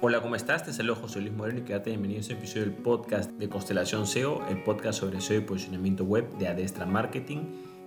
Hola, 0.00 0.22
¿cómo 0.22 0.36
estás? 0.36 0.64
Te 0.64 0.72
saludo 0.72 0.94
José 0.94 1.20
Luis 1.20 1.32
Moreno 1.32 1.58
y 1.58 1.62
quédate 1.62 1.90
bienvenido 1.90 2.18
a 2.18 2.20
este 2.20 2.34
episodio 2.34 2.66
del 2.66 2.74
podcast 2.74 3.32
de 3.32 3.48
Constelación 3.48 4.06
SEO, 4.06 4.46
el 4.46 4.62
podcast 4.62 5.00
sobre 5.00 5.20
SEO 5.20 5.38
y 5.38 5.40
posicionamiento 5.40 6.04
web 6.04 6.38
de 6.38 6.46
Adestra 6.46 6.86
Marketing. 6.86 7.38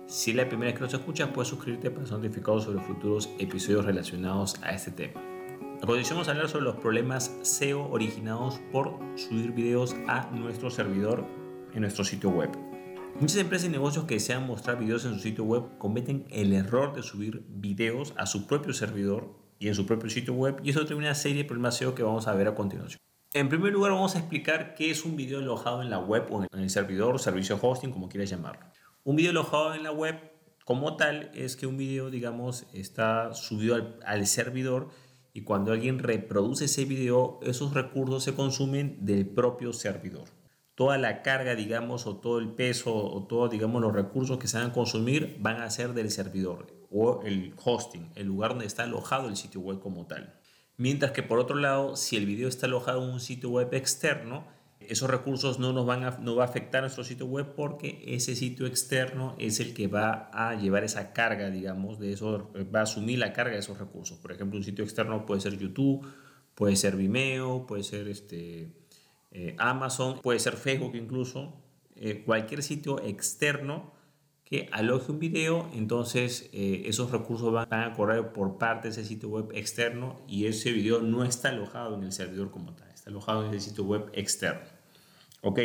Si 0.08 0.32
es 0.32 0.36
la 0.36 0.46
primera 0.46 0.70
vez 0.70 0.74
que 0.74 0.84
nos 0.84 0.92
escuchas, 0.92 1.30
puedes 1.30 1.48
suscribirte 1.48 1.90
para 1.90 2.04
ser 2.04 2.18
notificado 2.18 2.60
sobre 2.60 2.80
futuros 2.80 3.30
episodios 3.38 3.86
relacionados 3.86 4.56
a 4.62 4.72
este 4.72 4.90
tema. 4.90 5.22
A 5.22 5.86
continuación 5.86 6.16
vamos 6.16 6.28
a 6.28 6.32
hablar 6.32 6.50
sobre 6.50 6.66
los 6.66 6.76
problemas 6.76 7.34
SEO 7.40 7.90
originados 7.90 8.60
por 8.70 8.98
subir 9.16 9.52
videos 9.52 9.96
a 10.06 10.30
nuestro 10.32 10.68
servidor 10.68 11.24
en 11.72 11.80
nuestro 11.80 12.04
sitio 12.04 12.28
web. 12.28 12.50
Muchas 13.18 13.38
empresas 13.38 13.68
y 13.68 13.72
negocios 13.72 14.04
que 14.04 14.16
desean 14.16 14.46
mostrar 14.46 14.78
videos 14.78 15.06
en 15.06 15.14
su 15.14 15.20
sitio 15.20 15.44
web 15.44 15.78
cometen 15.78 16.26
el 16.28 16.52
error 16.52 16.94
de 16.94 17.02
subir 17.02 17.42
videos 17.48 18.12
a 18.18 18.26
su 18.26 18.46
propio 18.46 18.74
servidor 18.74 19.41
y 19.62 19.68
en 19.68 19.76
su 19.76 19.86
propio 19.86 20.10
sitio 20.10 20.34
web 20.34 20.60
y 20.64 20.70
eso 20.70 20.84
trae 20.84 20.98
una 20.98 21.14
serie 21.14 21.38
de 21.38 21.44
problemas 21.44 21.76
SEO 21.76 21.94
que 21.94 22.02
vamos 22.02 22.26
a 22.26 22.34
ver 22.34 22.48
a 22.48 22.54
continuación. 22.56 22.98
En 23.32 23.48
primer 23.48 23.72
lugar 23.72 23.92
vamos 23.92 24.16
a 24.16 24.18
explicar 24.18 24.74
qué 24.74 24.90
es 24.90 25.04
un 25.04 25.14
video 25.14 25.38
alojado 25.38 25.82
en 25.82 25.88
la 25.88 26.00
web 26.00 26.26
o 26.30 26.42
en 26.42 26.48
el 26.60 26.68
servidor, 26.68 27.20
servicio 27.20 27.58
hosting, 27.62 27.92
como 27.92 28.08
quieras 28.08 28.28
llamarlo. 28.28 28.66
Un 29.04 29.14
video 29.14 29.30
alojado 29.30 29.74
en 29.74 29.84
la 29.84 29.92
web 29.92 30.16
como 30.64 30.96
tal 30.96 31.30
es 31.32 31.54
que 31.54 31.68
un 31.68 31.76
video, 31.76 32.10
digamos, 32.10 32.66
está 32.72 33.34
subido 33.34 33.76
al, 33.76 34.00
al 34.04 34.26
servidor 34.26 34.88
y 35.32 35.42
cuando 35.42 35.72
alguien 35.72 36.00
reproduce 36.00 36.64
ese 36.64 36.84
video, 36.84 37.38
esos 37.42 37.72
recursos 37.72 38.24
se 38.24 38.34
consumen 38.34 38.98
del 39.04 39.28
propio 39.28 39.72
servidor 39.72 40.24
toda 40.74 40.96
la 40.98 41.22
carga, 41.22 41.54
digamos, 41.54 42.06
o 42.06 42.16
todo 42.16 42.38
el 42.38 42.54
peso, 42.54 42.96
o 42.96 43.26
todos, 43.26 43.50
digamos, 43.50 43.82
los 43.82 43.92
recursos 43.92 44.38
que 44.38 44.48
se 44.48 44.58
van 44.58 44.70
a 44.70 44.72
consumir 44.72 45.36
van 45.38 45.60
a 45.60 45.70
ser 45.70 45.92
del 45.92 46.10
servidor 46.10 46.81
o 46.92 47.22
el 47.24 47.54
hosting, 47.62 48.10
el 48.14 48.26
lugar 48.26 48.50
donde 48.50 48.66
está 48.66 48.84
alojado 48.84 49.28
el 49.28 49.36
sitio 49.36 49.60
web 49.60 49.80
como 49.80 50.06
tal. 50.06 50.38
Mientras 50.76 51.12
que 51.12 51.22
por 51.22 51.38
otro 51.38 51.56
lado, 51.56 51.96
si 51.96 52.16
el 52.16 52.26
video 52.26 52.48
está 52.48 52.66
alojado 52.66 53.02
en 53.04 53.10
un 53.10 53.20
sitio 53.20 53.50
web 53.50 53.72
externo, 53.72 54.46
esos 54.80 55.08
recursos 55.08 55.58
no 55.58 55.72
nos 55.72 55.86
van 55.86 56.04
a, 56.04 56.18
no 56.18 56.34
va 56.34 56.44
a 56.44 56.46
afectar 56.46 56.78
a 56.78 56.82
nuestro 56.82 57.04
sitio 57.04 57.26
web 57.26 57.54
porque 57.54 58.02
ese 58.06 58.34
sitio 58.34 58.66
externo 58.66 59.36
es 59.38 59.60
el 59.60 59.74
que 59.74 59.86
va 59.86 60.28
a 60.32 60.54
llevar 60.54 60.84
esa 60.84 61.12
carga, 61.12 61.50
digamos, 61.50 61.98
de 61.98 62.12
eso, 62.12 62.50
va 62.74 62.80
a 62.80 62.82
asumir 62.82 63.18
la 63.18 63.32
carga 63.32 63.52
de 63.52 63.60
esos 63.60 63.78
recursos. 63.78 64.18
Por 64.18 64.32
ejemplo, 64.32 64.58
un 64.58 64.64
sitio 64.64 64.84
externo 64.84 65.24
puede 65.24 65.40
ser 65.40 65.56
YouTube, 65.56 66.06
puede 66.54 66.76
ser 66.76 66.96
Vimeo, 66.96 67.66
puede 67.66 67.84
ser 67.84 68.08
este, 68.08 68.72
eh, 69.30 69.54
Amazon, 69.58 70.20
puede 70.20 70.40
ser 70.40 70.56
Facebook 70.56 70.94
incluso, 70.94 71.54
eh, 71.96 72.22
cualquier 72.24 72.62
sitio 72.62 73.00
externo 73.02 73.92
que 74.52 74.68
aloje 74.70 75.10
un 75.10 75.18
video, 75.18 75.66
entonces 75.72 76.50
eh, 76.52 76.82
esos 76.84 77.10
recursos 77.10 77.50
van, 77.50 77.72
a 77.72 77.94
correr 77.94 78.34
por 78.34 78.58
parte 78.58 78.88
de 78.88 78.92
ese 78.92 79.02
sitio 79.02 79.30
web 79.30 79.48
externo 79.54 80.20
y 80.28 80.44
ese 80.44 80.72
video 80.72 81.00
no 81.00 81.24
está 81.24 81.48
alojado 81.48 81.94
en 81.94 82.02
el 82.02 82.12
servidor 82.12 82.50
como 82.50 82.74
tal, 82.74 82.90
está 82.90 83.08
alojado 83.08 83.46
en 83.46 83.54
ese 83.54 83.70
sitio 83.70 83.84
web 83.84 84.10
externo. 84.12 84.60
Ok, 85.40 85.58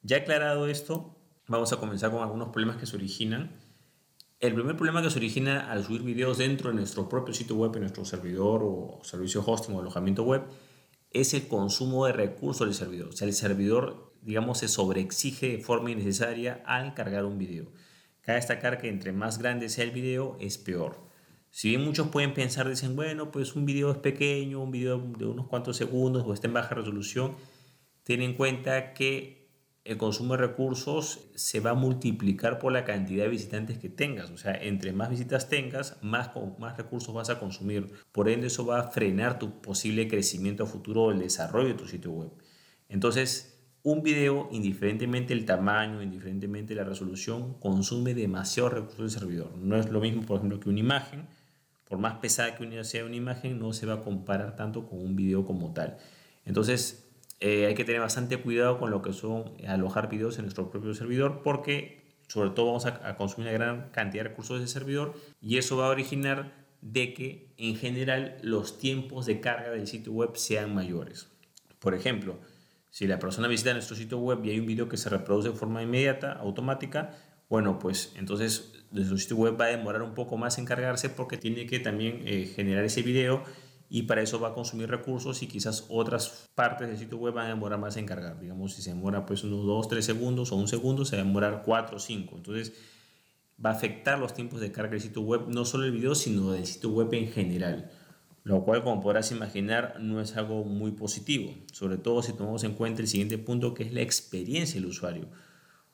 ya 0.00 0.16
aclarado 0.16 0.68
esto, 0.68 1.14
vamos 1.48 1.74
a 1.74 1.76
comenzar 1.76 2.12
con 2.12 2.22
algunos 2.22 2.48
problemas 2.48 2.78
que 2.78 2.86
se 2.86 2.96
originan. 2.96 3.50
El 4.40 4.54
primer 4.54 4.74
problema 4.74 5.02
que 5.02 5.10
se 5.10 5.18
origina 5.18 5.70
al 5.70 5.84
subir 5.84 6.00
videos 6.00 6.38
dentro 6.38 6.70
de 6.70 6.76
nuestro 6.76 7.10
propio 7.10 7.34
sitio 7.34 7.56
web, 7.56 7.74
en 7.74 7.82
nuestro 7.82 8.06
servidor 8.06 8.62
o 8.64 9.00
servicio 9.02 9.44
hosting 9.44 9.74
o 9.74 9.80
alojamiento 9.80 10.22
web, 10.22 10.44
es 11.10 11.34
el 11.34 11.46
consumo 11.46 12.06
de 12.06 12.14
recursos 12.14 12.66
del 12.66 12.74
servidor. 12.74 13.08
O 13.10 13.12
sea, 13.12 13.28
el 13.28 13.34
servidor, 13.34 14.14
digamos, 14.22 14.60
se 14.60 14.68
sobreexige 14.68 15.58
de 15.58 15.58
forma 15.58 15.90
innecesaria 15.90 16.62
al 16.64 16.94
cargar 16.94 17.26
un 17.26 17.36
video. 17.36 17.66
Cabe 18.24 18.36
destacar 18.36 18.78
que 18.78 18.88
entre 18.88 19.12
más 19.12 19.38
grande 19.38 19.68
sea 19.68 19.84
el 19.84 19.90
video, 19.90 20.36
es 20.40 20.58
peor. 20.58 20.98
Si 21.50 21.68
bien 21.68 21.84
muchos 21.84 22.08
pueden 22.08 22.34
pensar, 22.34 22.68
dicen, 22.68 22.96
bueno, 22.96 23.30
pues 23.30 23.54
un 23.54 23.64
video 23.66 23.92
es 23.92 23.98
pequeño, 23.98 24.62
un 24.62 24.70
video 24.70 24.98
de 24.98 25.26
unos 25.26 25.46
cuantos 25.46 25.76
segundos 25.76 26.24
o 26.26 26.32
está 26.32 26.48
en 26.48 26.54
baja 26.54 26.74
resolución, 26.74 27.36
ten 28.02 28.22
en 28.22 28.34
cuenta 28.34 28.94
que 28.94 29.44
el 29.84 29.98
consumo 29.98 30.32
de 30.32 30.38
recursos 30.38 31.28
se 31.34 31.60
va 31.60 31.70
a 31.70 31.74
multiplicar 31.74 32.58
por 32.58 32.72
la 32.72 32.84
cantidad 32.84 33.24
de 33.24 33.28
visitantes 33.28 33.78
que 33.78 33.90
tengas. 33.90 34.30
O 34.30 34.38
sea, 34.38 34.54
entre 34.54 34.92
más 34.92 35.10
visitas 35.10 35.50
tengas, 35.50 35.98
más, 36.02 36.30
más 36.58 36.76
recursos 36.78 37.14
vas 37.14 37.28
a 37.28 37.38
consumir. 37.38 37.92
Por 38.10 38.30
ende, 38.30 38.46
eso 38.46 38.64
va 38.64 38.80
a 38.80 38.90
frenar 38.90 39.38
tu 39.38 39.60
posible 39.60 40.08
crecimiento 40.08 40.64
a 40.64 40.66
futuro 40.66 41.02
o 41.02 41.10
el 41.10 41.18
desarrollo 41.18 41.68
de 41.68 41.74
tu 41.74 41.86
sitio 41.86 42.12
web. 42.12 42.30
Entonces, 42.88 43.53
un 43.84 44.02
video, 44.02 44.48
indiferentemente 44.50 45.34
el 45.34 45.44
tamaño, 45.44 46.02
indiferentemente 46.02 46.74
la 46.74 46.84
resolución, 46.84 47.54
consume 47.60 48.14
demasiados 48.14 48.72
recursos 48.72 48.98
del 48.98 49.10
servidor. 49.10 49.54
No 49.58 49.76
es 49.76 49.90
lo 49.90 50.00
mismo, 50.00 50.22
por 50.22 50.38
ejemplo, 50.38 50.58
que 50.58 50.70
una 50.70 50.80
imagen. 50.80 51.26
Por 51.86 51.98
más 51.98 52.14
pesada 52.14 52.56
que 52.56 52.84
sea 52.84 53.04
una 53.04 53.14
imagen, 53.14 53.58
no 53.58 53.74
se 53.74 53.84
va 53.84 53.94
a 53.94 54.00
comparar 54.00 54.56
tanto 54.56 54.86
con 54.86 55.00
un 55.00 55.14
video 55.14 55.44
como 55.44 55.74
tal. 55.74 55.98
Entonces, 56.46 57.04
eh, 57.40 57.66
hay 57.66 57.74
que 57.74 57.84
tener 57.84 58.00
bastante 58.00 58.38
cuidado 58.38 58.78
con 58.78 58.90
lo 58.90 59.02
que 59.02 59.12
son 59.12 59.52
alojar 59.68 60.08
videos 60.08 60.38
en 60.38 60.46
nuestro 60.46 60.70
propio 60.70 60.94
servidor 60.94 61.42
porque 61.44 62.04
sobre 62.26 62.50
todo 62.50 62.66
vamos 62.66 62.86
a, 62.86 63.16
consumir 63.16 63.50
una 63.50 63.58
gran 63.58 63.90
cantidad 63.90 64.24
de 64.24 64.30
recursos 64.30 64.60
de 64.60 64.66
servidor 64.66 65.14
y 65.42 65.58
eso 65.58 65.76
va 65.76 65.88
a 65.88 65.90
originar 65.90 66.54
de 66.80 67.12
que 67.12 67.52
en 67.58 67.76
general 67.76 68.38
los 68.40 68.78
tiempos 68.78 69.26
de 69.26 69.40
carga 69.40 69.70
del 69.70 69.86
sitio 69.86 70.12
web 70.12 70.36
sean 70.36 70.74
mayores. 70.74 71.28
Por 71.80 71.94
ejemplo, 71.94 72.38
si 72.94 73.08
la 73.08 73.18
persona 73.18 73.48
visita 73.48 73.72
nuestro 73.72 73.96
sitio 73.96 74.18
web 74.18 74.44
y 74.44 74.50
hay 74.50 74.60
un 74.60 74.66
video 74.66 74.88
que 74.88 74.96
se 74.96 75.08
reproduce 75.08 75.48
de 75.48 75.56
forma 75.56 75.82
inmediata, 75.82 76.34
automática, 76.34 77.10
bueno, 77.48 77.76
pues 77.80 78.12
entonces 78.14 78.72
nuestro 78.92 79.18
sitio 79.18 79.36
web 79.36 79.60
va 79.60 79.64
a 79.64 79.68
demorar 79.70 80.02
un 80.02 80.14
poco 80.14 80.36
más 80.36 80.58
en 80.58 80.64
cargarse 80.64 81.08
porque 81.08 81.36
tiene 81.36 81.66
que 81.66 81.80
también 81.80 82.22
eh, 82.24 82.46
generar 82.54 82.84
ese 82.84 83.02
video 83.02 83.42
y 83.88 84.02
para 84.02 84.22
eso 84.22 84.38
va 84.38 84.50
a 84.50 84.54
consumir 84.54 84.88
recursos 84.88 85.42
y 85.42 85.48
quizás 85.48 85.86
otras 85.88 86.48
partes 86.54 86.86
del 86.86 86.96
sitio 86.96 87.18
web 87.18 87.34
van 87.34 87.46
a 87.46 87.48
demorar 87.48 87.80
más 87.80 87.96
en 87.96 88.06
cargar. 88.06 88.38
Digamos, 88.38 88.74
si 88.74 88.82
se 88.82 88.90
demora 88.90 89.26
pues 89.26 89.42
unos 89.42 89.66
2, 89.66 89.88
3 89.88 90.04
segundos 90.04 90.52
o 90.52 90.56
un 90.56 90.68
segundo, 90.68 91.04
se 91.04 91.16
va 91.16 91.22
a 91.22 91.24
demorar 91.24 91.62
4 91.64 91.96
o 91.96 91.98
5. 91.98 92.36
Entonces, 92.36 92.74
va 93.62 93.70
a 93.70 93.72
afectar 93.72 94.20
los 94.20 94.34
tiempos 94.34 94.60
de 94.60 94.70
carga 94.70 94.92
del 94.92 95.00
sitio 95.00 95.22
web, 95.22 95.48
no 95.48 95.64
solo 95.64 95.84
el 95.84 95.90
video, 95.90 96.14
sino 96.14 96.52
del 96.52 96.64
sitio 96.64 96.90
web 96.90 97.12
en 97.12 97.26
general. 97.26 97.90
Lo 98.44 98.62
cual, 98.62 98.84
como 98.84 99.00
podrás 99.00 99.32
imaginar, 99.32 99.96
no 100.00 100.20
es 100.20 100.36
algo 100.36 100.64
muy 100.64 100.92
positivo, 100.92 101.54
sobre 101.72 101.96
todo 101.96 102.22
si 102.22 102.32
tomamos 102.34 102.62
en 102.62 102.74
cuenta 102.74 103.02
el 103.02 103.08
siguiente 103.08 103.38
punto, 103.38 103.74
que 103.74 103.82
es 103.82 103.92
la 103.92 104.02
experiencia 104.02 104.80
del 104.80 104.90
usuario. 104.90 105.28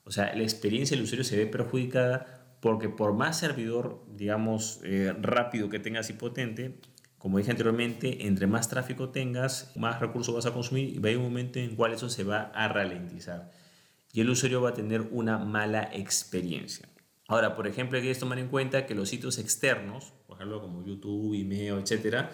O 0.04 0.10
sea, 0.10 0.34
la 0.34 0.42
experiencia 0.42 0.96
del 0.96 1.04
usuario 1.04 1.24
se 1.24 1.36
ve 1.36 1.46
perjudicada 1.46 2.56
porque 2.60 2.88
por 2.88 3.14
más 3.14 3.38
servidor, 3.38 4.04
digamos, 4.14 4.80
eh, 4.84 5.14
rápido 5.20 5.68
que 5.68 5.78
tengas 5.78 6.10
y 6.10 6.14
potente, 6.14 6.80
como 7.18 7.38
dije 7.38 7.50
anteriormente, 7.50 8.26
entre 8.26 8.46
más 8.46 8.68
tráfico 8.68 9.10
tengas, 9.10 9.72
más 9.76 10.00
recursos 10.00 10.34
vas 10.34 10.46
a 10.46 10.52
consumir 10.52 10.88
y 10.88 10.98
va 10.98 11.08
a 11.08 11.12
haber 11.12 11.18
un 11.18 11.24
momento 11.24 11.58
en 11.58 11.70
el 11.70 11.76
cual 11.76 11.92
eso 11.92 12.08
se 12.10 12.24
va 12.24 12.50
a 12.54 12.68
ralentizar 12.68 13.52
y 14.12 14.20
el 14.20 14.30
usuario 14.30 14.60
va 14.60 14.70
a 14.70 14.74
tener 14.74 15.02
una 15.12 15.38
mala 15.38 15.88
experiencia. 15.92 16.88
Ahora, 17.28 17.54
por 17.54 17.66
ejemplo, 17.66 17.96
hay 17.98 18.04
que 18.04 18.14
tomar 18.14 18.38
en 18.38 18.48
cuenta 18.48 18.86
que 18.86 18.94
los 18.94 19.08
sitios 19.08 19.38
externos, 19.38 20.12
como 20.60 20.84
YouTube, 20.84 21.32
Vimeo, 21.32 21.78
etcétera, 21.78 22.30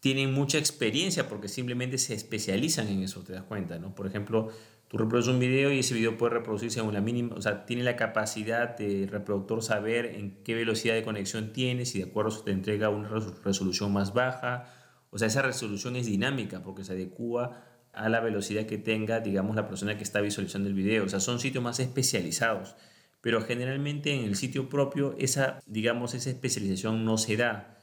tienen 0.00 0.32
mucha 0.32 0.58
experiencia 0.58 1.28
porque 1.28 1.48
simplemente 1.48 1.98
se 1.98 2.14
especializan 2.14 2.88
en 2.88 3.02
eso, 3.02 3.22
te 3.22 3.32
das 3.32 3.42
cuenta, 3.42 3.78
¿no? 3.78 3.94
Por 3.94 4.06
ejemplo, 4.06 4.50
Tú 4.88 4.96
reproduces 4.96 5.30
un 5.30 5.38
video 5.38 5.70
y 5.70 5.80
ese 5.80 5.92
video 5.92 6.16
puede 6.16 6.32
reproducirse 6.34 6.80
en 6.80 6.94
la 6.94 7.02
mínima, 7.02 7.36
o 7.36 7.42
sea, 7.42 7.66
tiene 7.66 7.82
la 7.82 7.94
capacidad 7.94 8.74
de 8.74 9.06
reproductor 9.06 9.62
saber 9.62 10.06
en 10.06 10.42
qué 10.42 10.54
velocidad 10.54 10.94
de 10.94 11.02
conexión 11.02 11.52
tiene, 11.52 11.84
si 11.84 11.98
de 11.98 12.08
acuerdo 12.08 12.30
se 12.30 12.42
te 12.42 12.52
entrega 12.52 12.88
una 12.88 13.10
resolución 13.44 13.92
más 13.92 14.14
baja. 14.14 14.72
O 15.10 15.18
sea, 15.18 15.28
esa 15.28 15.42
resolución 15.42 15.96
es 15.96 16.06
dinámica 16.06 16.62
porque 16.62 16.84
se 16.84 16.92
adecua 16.94 17.64
a 17.92 18.08
la 18.08 18.20
velocidad 18.20 18.64
que 18.64 18.78
tenga, 18.78 19.20
digamos, 19.20 19.56
la 19.56 19.68
persona 19.68 19.98
que 19.98 20.04
está 20.04 20.22
visualizando 20.22 20.70
el 20.70 20.74
video. 20.74 21.04
O 21.04 21.08
sea, 21.08 21.20
son 21.20 21.38
sitios 21.38 21.62
más 21.62 21.80
especializados. 21.80 22.74
Pero 23.20 23.40
generalmente 23.42 24.14
en 24.14 24.24
el 24.24 24.36
sitio 24.36 24.68
propio 24.68 25.14
esa, 25.18 25.60
digamos, 25.66 26.14
esa 26.14 26.30
especialización 26.30 27.04
no 27.04 27.18
se 27.18 27.36
da. 27.36 27.78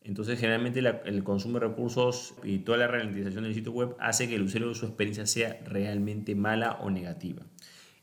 Entonces, 0.00 0.38
generalmente 0.38 0.80
el 0.80 1.24
consumo 1.24 1.58
de 1.58 1.66
recursos 1.66 2.34
y 2.42 2.60
toda 2.60 2.78
la 2.78 2.86
ralentización 2.86 3.44
del 3.44 3.54
sitio 3.54 3.72
web 3.72 3.96
hace 3.98 4.28
que 4.28 4.36
el 4.36 4.42
usuario 4.42 4.74
su 4.74 4.86
experiencia 4.86 5.26
sea 5.26 5.60
realmente 5.64 6.34
mala 6.34 6.78
o 6.80 6.90
negativa, 6.90 7.44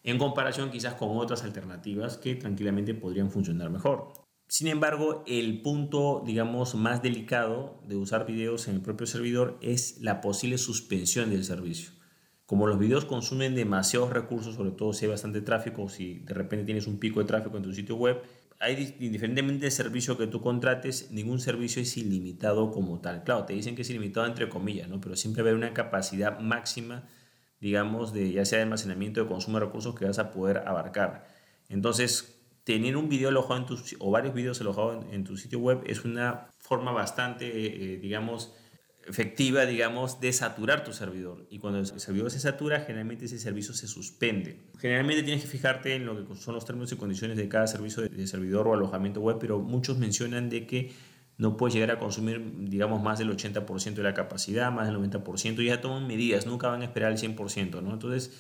en 0.04 0.20
comparación 0.20 0.70
quizás 0.70 0.94
con 0.94 1.18
otras 1.18 1.44
alternativas 1.44 2.18
que 2.18 2.36
tranquilamente 2.36 2.94
podrían 2.94 3.32
funcionar 3.32 3.72
mejor. 3.72 4.14
Sin 4.48 4.68
embargo, 4.68 5.24
el 5.26 5.64
punto, 5.64 6.22
digamos, 6.24 6.76
más 6.76 7.02
delicado 7.02 7.82
de 7.88 7.96
usar 7.96 8.28
videos 8.28 8.68
en 8.68 8.76
el 8.76 8.82
propio 8.82 9.08
servidor 9.08 9.58
es 9.62 9.98
la 10.02 10.22
posible 10.22 10.60
suspensión 10.60 11.32
del 11.32 11.44
servicio. 11.44 11.90
Como 12.46 12.68
los 12.68 12.78
videos 12.78 13.06
consumen 13.06 13.56
demasiados 13.56 14.12
recursos, 14.12 14.56
sobre 14.56 14.72
todo 14.72 14.94
si 14.94 15.06
hay 15.06 15.12
bastante 15.12 15.42
tráfico, 15.42 15.90
si 15.90 16.20
de 16.20 16.34
repente 16.34 16.66
tienes 16.66 16.86
un 16.86 17.00
pico 17.00 17.20
de 17.20 17.26
tráfico 17.26 17.58
en 17.58 17.64
tu 17.64 17.74
sitio 17.74 17.96
web, 17.96 18.22
hay, 18.60 18.96
indiferentemente 19.00 19.64
del 19.64 19.72
servicio 19.72 20.18
que 20.18 20.28
tú 20.28 20.42
contrates, 20.42 21.12
ningún 21.12 21.40
servicio 21.40 21.82
es 21.82 21.98
ilimitado 21.98 22.72
como 22.72 23.00
tal. 23.00 23.24
Claro, 23.24 23.46
te 23.46 23.54
dicen 23.54 23.76
que 23.76 23.82
es 23.82 23.90
ilimitado 23.90 24.28
entre 24.28 24.48
comillas, 24.48 24.88
¿no? 24.88 25.02
pero 25.02 25.16
siempre 25.16 25.42
va 25.42 25.50
a 25.50 25.52
haber 25.52 25.64
una 25.64 25.74
capacidad 25.74 26.40
máxima, 26.40 27.08
digamos, 27.60 28.14
de 28.14 28.32
ya 28.32 28.46
sea 28.46 28.60
de 28.60 28.64
almacenamiento, 28.64 29.22
de 29.22 29.28
consumo 29.28 29.60
de 29.60 29.66
recursos 29.66 29.96
que 29.96 30.06
vas 30.06 30.20
a 30.20 30.32
poder 30.32 30.60
abarcar. 30.68 31.28
Entonces, 31.68 32.40
tener 32.64 32.96
un 32.96 33.10
video 33.10 33.30
alojado 33.30 33.60
en 33.60 33.66
tu, 33.66 33.78
o 34.00 34.12
varios 34.12 34.34
videos 34.34 34.62
alojados 34.62 35.06
en, 35.12 35.24
tu 35.24 35.36
sitio 35.38 35.60
web 35.60 35.82
es 35.86 36.06
una 36.06 36.52
forma 36.58 36.92
bastante, 36.92 37.46
eh, 37.48 37.98
digamos, 37.98 38.54
efectiva, 39.08 39.66
digamos, 39.66 40.20
de 40.20 40.34
saturar 40.34 40.84
tu 40.84 40.94
servidor. 40.94 41.46
Y 41.50 41.60
cuando 41.60 41.80
el 41.80 41.86
servidor 41.86 42.32
se 42.32 42.40
satura, 42.40 42.82
generalmente 42.82 43.26
ese 43.26 43.40
servicio 43.40 43.74
se 43.74 43.88
suspende. 43.88 44.62
Generalmente 44.80 45.24
tienes 45.24 45.44
que 45.44 45.50
fijarte 45.50 45.96
en 45.96 46.06
lo 46.06 46.28
que 46.28 46.36
son 46.36 46.56
los 46.56 46.66
términos 46.66 46.92
y 46.92 46.96
condiciones 46.96 47.38
de 47.38 47.48
cada 47.48 47.68
servicio 47.68 48.04
de 48.04 48.28
servidor 48.28 48.68
o 48.68 48.74
alojamiento 48.74 49.22
web, 49.22 49.38
pero 49.40 49.60
muchos 49.60 49.98
mencionan 49.98 50.50
de 50.50 50.66
que 50.66 50.92
no 51.38 51.58
puedes 51.58 51.74
llegar 51.74 51.92
a 51.92 52.00
consumir, 52.00 52.42
digamos, 52.70 53.04
más 53.04 53.20
del 53.20 53.30
80% 53.30 53.94
de 53.94 54.04
la 54.04 54.14
capacidad, 54.14 54.72
más 54.72 54.88
del 54.88 54.98
90%, 54.98 55.64
ya 55.64 55.82
toman 55.82 56.08
medidas, 56.08 56.46
nunca 56.46 56.70
van 56.70 56.82
a 56.82 56.86
esperar 56.86 57.12
el 57.12 57.18
100%, 57.18 57.82
¿no? 57.82 57.94
Entonces, 57.94 58.32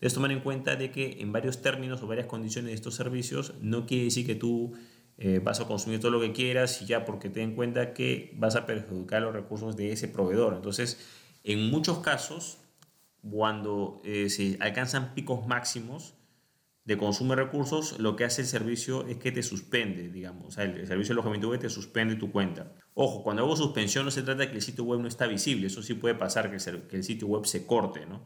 debes 0.00 0.14
tomar 0.14 0.32
en 0.32 0.40
cuenta 0.40 0.76
de 0.76 0.90
que 0.90 1.18
en 1.20 1.30
varios 1.30 1.60
términos 1.60 2.02
o 2.02 2.06
varias 2.06 2.26
condiciones 2.26 2.70
de 2.70 2.74
estos 2.74 2.94
servicios, 2.94 3.54
no 3.60 3.86
quiere 3.86 4.04
decir 4.04 4.26
que 4.26 4.34
tú 4.34 4.72
eh, 5.20 5.40
vas 5.42 5.60
a 5.60 5.66
consumir 5.66 5.98
todo 5.98 6.12
lo 6.12 6.20
que 6.20 6.32
quieras 6.32 6.80
y 6.80 6.86
ya 6.86 7.04
porque 7.04 7.28
ten 7.28 7.50
en 7.50 7.54
cuenta 7.56 7.92
que 7.92 8.32
vas 8.36 8.54
a 8.54 8.66
perjudicar 8.66 9.20
los 9.20 9.32
recursos 9.32 9.76
de 9.76 9.90
ese 9.90 10.06
proveedor. 10.06 10.54
Entonces, 10.54 11.04
en 11.42 11.70
muchos 11.70 11.98
casos, 11.98 12.58
cuando 13.28 14.00
eh, 14.04 14.30
se 14.30 14.56
alcanzan 14.60 15.14
picos 15.14 15.44
máximos 15.46 16.14
de 16.84 16.96
consumo 16.96 17.34
de 17.34 17.42
recursos, 17.42 17.98
lo 17.98 18.14
que 18.14 18.24
hace 18.24 18.42
el 18.42 18.46
servicio 18.46 19.06
es 19.08 19.16
que 19.16 19.32
te 19.32 19.42
suspende, 19.42 20.08
digamos. 20.08 20.46
O 20.46 20.50
sea, 20.52 20.64
el, 20.64 20.86
servicio 20.86 21.14
de 21.14 21.20
alojamiento 21.20 21.50
web 21.50 21.60
te 21.60 21.68
suspende 21.68 22.14
tu 22.14 22.30
cuenta. 22.30 22.72
Ojo, 22.94 23.24
cuando 23.24 23.42
hago 23.42 23.56
suspensión 23.56 24.04
no 24.04 24.12
se 24.12 24.22
trata 24.22 24.42
de 24.42 24.50
que 24.50 24.56
el 24.56 24.62
sitio 24.62 24.84
web 24.84 25.00
no 25.00 25.08
está 25.08 25.26
visible. 25.26 25.66
Eso 25.66 25.82
sí 25.82 25.94
puede 25.94 26.14
pasar, 26.14 26.48
que 26.48 26.70
el, 26.70 26.82
que 26.82 26.96
el 26.96 27.04
sitio 27.04 27.26
web 27.26 27.44
se 27.44 27.66
corte, 27.66 28.06
¿no? 28.06 28.24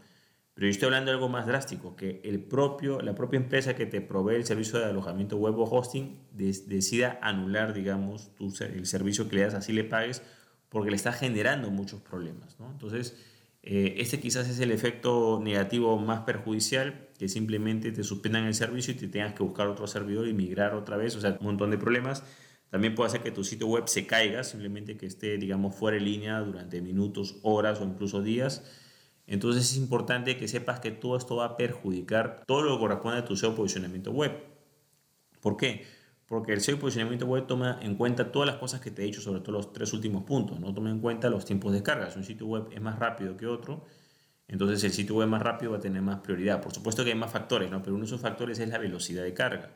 Pero 0.55 0.67
yo 0.67 0.71
estoy 0.71 0.87
hablando 0.87 1.11
de 1.11 1.15
algo 1.15 1.29
más 1.31 1.47
drástico, 1.47 1.97
que 1.97 2.21
el 2.25 2.41
propio, 2.41 3.01
la 3.01 3.15
propia 3.15 3.39
empresa 3.39 3.75
que 3.75 3.87
te 3.87 4.03
provee 4.03 4.35
el 4.35 4.45
servicio 4.45 4.79
de 4.79 4.85
alojamiento 4.85 5.39
web 5.39 5.59
o 5.59 5.65
hosting 5.65 6.19
decida 6.33 7.19
anular, 7.23 7.73
digamos, 7.73 8.35
tu, 8.35 8.53
el 8.61 8.87
servicio 8.87 9.29
que 9.29 9.37
le 9.37 9.43
das, 9.43 9.55
así 9.55 9.73
le 9.73 9.85
pagues, 9.85 10.23
porque 10.69 10.91
le 10.91 10.97
está 10.97 11.13
generando 11.13 11.71
muchos 11.71 12.03
problemas. 12.03 12.61
¿no? 12.61 12.71
Entonces, 12.71 13.17
eh, 13.63 13.95
este 13.99 14.21
quizás 14.21 14.47
es 14.47 14.61
el 14.61 14.73
efecto 14.73 15.41
negativo 15.43 15.97
más 15.97 16.21
perjudicial, 16.21 17.09
que 17.19 17.31
simplemente 17.31 17.91
te 17.91 18.05
suspendan 18.05 18.45
el 18.45 18.55
servicio 18.55 18.93
y 18.93 18.97
te 18.97 19.09
tengas 19.09 19.33
que 19.33 19.43
buscar 19.43 19.69
otro 19.69 19.87
servidor 19.87 20.29
y 20.29 20.35
migrar 20.35 20.75
otra 20.75 20.99
vez, 20.99 21.17
o 21.17 21.21
sea, 21.23 21.39
un 21.41 21.47
montón 21.47 21.71
de 21.71 21.79
problemas. 21.79 22.25
También 22.69 22.95
puede 22.95 23.09
hacer 23.09 23.23
que 23.23 23.31
tu 23.31 23.43
sitio 23.43 23.69
web 23.69 23.87
se 23.87 24.07
caiga, 24.07 24.45
simplemente 24.45 24.99
que 24.99 25.07
esté, 25.07 25.39
digamos, 25.39 25.75
fuera 25.75 25.97
de 25.97 26.03
línea 26.03 26.41
durante 26.41 26.83
minutos, 26.83 27.37
horas 27.43 27.81
o 27.81 27.85
incluso 27.85 28.21
días 28.21 28.65
entonces 29.27 29.71
es 29.71 29.77
importante 29.77 30.37
que 30.37 30.49
sepas 30.49 30.81
que 30.81 30.91
todo 30.91 31.17
esto 31.17 31.37
va 31.37 31.47
a 31.47 31.57
perjudicar 31.57 32.43
todo 32.47 32.63
lo 32.63 32.75
que 32.75 32.81
corresponde 32.81 33.19
a 33.19 33.25
tu 33.25 33.37
SEO 33.37 33.55
posicionamiento 33.55 34.11
web. 34.11 34.33
¿Por 35.41 35.57
qué? 35.57 35.87
Porque 36.27 36.53
el 36.53 36.61
SEO 36.61 36.79
posicionamiento 36.79 37.27
web 37.27 37.47
toma 37.47 37.79
en 37.83 37.95
cuenta 37.97 38.33
todas 38.33 38.47
las 38.47 38.57
cosas 38.57 38.81
que 38.81 38.91
te 38.91 39.03
he 39.03 39.07
dicho, 39.07 39.21
sobre 39.21 39.41
todo 39.41 39.53
los 39.53 39.73
tres 39.73 39.93
últimos 39.93 40.25
puntos. 40.25 40.59
No 40.61 40.73
toma 40.75 40.91
en 40.91 41.01
cuenta 41.01 41.29
los 41.29 41.45
tiempos 41.45 41.73
de 41.73 41.83
carga. 41.83 42.11
Si 42.11 42.19
un 42.19 42.25
sitio 42.25 42.47
web 42.47 42.69
es 42.73 42.81
más 42.81 42.99
rápido 42.99 43.37
que 43.37 43.47
otro, 43.47 43.85
entonces 44.49 44.83
el 44.85 44.93
sitio 44.93 45.17
web 45.17 45.29
más 45.29 45.43
rápido 45.43 45.73
va 45.73 45.79
a 45.79 45.81
tener 45.81 46.03
más 46.03 46.21
prioridad. 46.21 46.61
Por 46.61 46.73
supuesto 46.73 47.05
que 47.05 47.11
hay 47.11 47.19
más 47.19 47.31
factores, 47.31 47.71
¿no? 47.71 47.83
pero 47.83 47.95
uno 47.95 48.03
de 48.03 48.07
esos 48.07 48.21
factores 48.21 48.59
es 48.59 48.69
la 48.69 48.79
velocidad 48.79 49.23
de 49.23 49.35
carga. 49.35 49.71